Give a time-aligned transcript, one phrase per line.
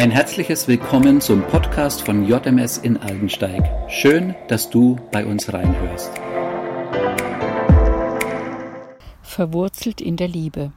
[0.00, 3.70] Ein herzliches Willkommen zum Podcast von JMS in Aldensteig.
[3.90, 6.10] Schön, dass du bei uns reinhörst.
[9.20, 10.72] Verwurzelt in der Liebe.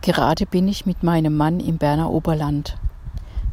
[0.00, 2.78] Gerade bin ich mit meinem Mann im Berner Oberland.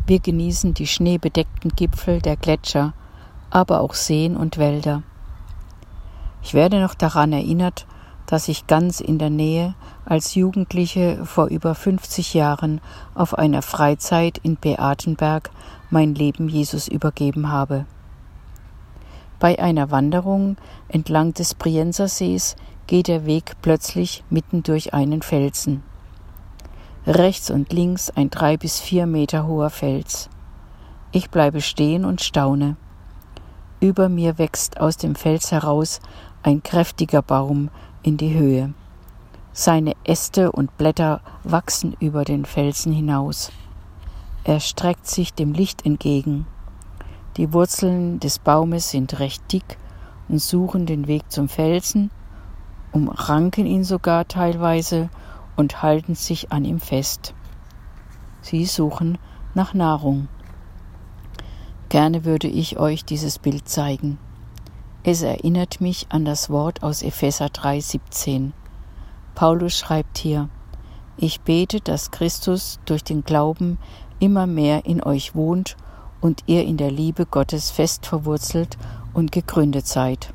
[0.08, 2.94] Wir genießen die schneebedeckten Gipfel der Gletscher,
[3.50, 5.04] aber auch Seen und Wälder.
[6.42, 7.86] Ich werde noch daran erinnert,
[8.28, 12.82] dass ich ganz in der Nähe als Jugendliche vor über 50 Jahren
[13.14, 15.52] auf einer Freizeit in Beatenberg
[15.90, 17.86] mein Leben Jesus übergeben habe.
[19.40, 22.56] Bei einer Wanderung entlang des Briensersees
[22.88, 25.84] geht der Weg plötzlich mitten durch einen Felsen.
[27.06, 30.30] Rechts und links ein drei bis vier Meter hoher Fels.
[31.12, 32.78] Ich bleibe stehen und staune.
[33.80, 36.00] Über mir wächst aus dem Fels heraus
[36.42, 37.70] ein kräftiger Baum,
[38.06, 38.74] in die Höhe.
[39.52, 43.52] Seine Äste und Blätter wachsen über den Felsen hinaus.
[44.44, 46.46] Er streckt sich dem Licht entgegen.
[47.38, 49.78] Die Wurzeln des Baumes sind recht dick
[50.30, 52.12] und suchen den Weg zum Felsen,
[52.92, 55.10] umranken ihn sogar teilweise
[55.56, 57.34] und halten sich an ihm fest.
[58.42, 59.18] Sie suchen
[59.56, 60.28] nach Nahrung.
[61.90, 64.20] Gerne würde ich euch dieses Bild zeigen.
[65.08, 68.54] Es erinnert mich an das Wort aus Epheser 3,17.
[69.36, 70.50] Paulus schreibt hier:
[71.16, 73.78] Ich bete, dass Christus durch den Glauben
[74.18, 75.78] immer mehr in euch wohnt
[76.22, 78.80] und ihr in der Liebe Gottes fest verwurzelt
[79.14, 80.34] und gegründet seid.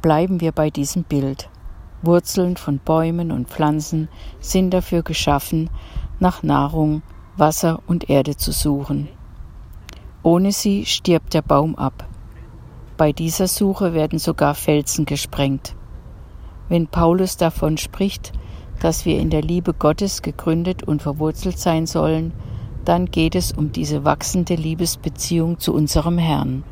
[0.00, 1.48] Bleiben wir bei diesem Bild.
[2.02, 5.70] Wurzeln von Bäumen und Pflanzen sind dafür geschaffen,
[6.20, 7.02] nach Nahrung,
[7.36, 9.08] Wasser und Erde zu suchen.
[10.22, 12.06] Ohne sie stirbt der Baum ab.
[12.96, 15.74] Bei dieser Suche werden sogar Felsen gesprengt.
[16.68, 18.32] Wenn Paulus davon spricht,
[18.80, 22.32] dass wir in der Liebe Gottes gegründet und verwurzelt sein sollen,
[22.84, 26.62] dann geht es um diese wachsende Liebesbeziehung zu unserem Herrn.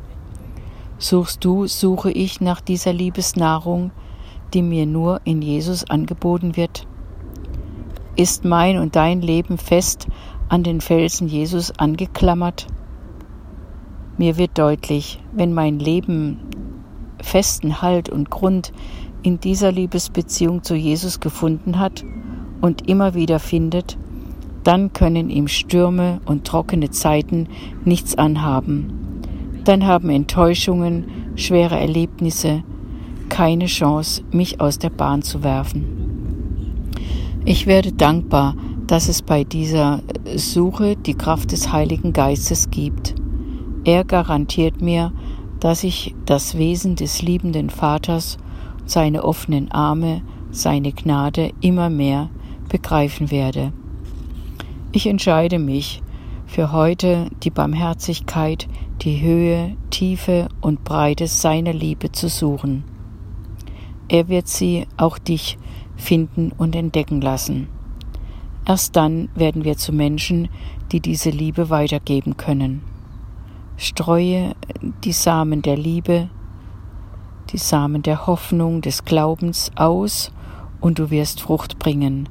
[0.97, 3.91] Suchst du, suche ich nach dieser Liebesnahrung,
[4.53, 6.87] die mir nur in Jesus angeboten wird?
[8.15, 10.07] Ist mein und dein Leben fest
[10.47, 12.67] an den Felsen Jesus angeklammert?
[14.23, 16.37] Mir wird deutlich, wenn mein Leben
[17.21, 18.71] festen Halt und Grund
[19.21, 22.05] in dieser Liebesbeziehung zu Jesus gefunden hat
[22.61, 23.97] und immer wieder findet,
[24.63, 27.49] dann können ihm Stürme und trockene Zeiten
[27.83, 29.19] nichts anhaben.
[29.65, 32.63] Dann haben Enttäuschungen, schwere Erlebnisse
[33.27, 36.93] keine Chance, mich aus der Bahn zu werfen.
[37.43, 38.55] Ich werde dankbar,
[38.87, 40.01] dass es bei dieser
[40.37, 43.12] Suche die Kraft des Heiligen Geistes gibt.
[43.85, 45.11] Er garantiert mir,
[45.59, 48.37] dass ich das Wesen des liebenden Vaters,
[48.85, 50.21] seine offenen Arme,
[50.51, 52.29] seine Gnade immer mehr
[52.69, 53.73] begreifen werde.
[54.93, 56.01] Ich entscheide mich
[56.45, 58.67] für heute die Barmherzigkeit,
[59.01, 62.83] die Höhe, Tiefe und Breite seiner Liebe zu suchen.
[64.07, 65.57] Er wird sie, auch dich,
[65.95, 67.67] finden und entdecken lassen.
[68.65, 70.47] Erst dann werden wir zu Menschen,
[70.91, 72.92] die diese Liebe weitergeben können.
[73.77, 74.55] Streue
[75.03, 76.29] die Samen der Liebe,
[77.51, 80.31] die Samen der Hoffnung, des Glaubens aus
[80.79, 82.29] und du wirst Frucht bringen.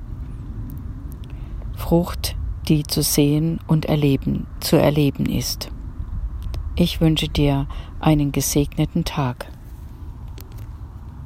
[1.75, 2.36] Frucht,
[2.69, 5.70] die zu sehen und erleben, zu erleben ist.
[6.76, 7.66] Ich wünsche dir
[8.00, 9.47] einen gesegneten Tag.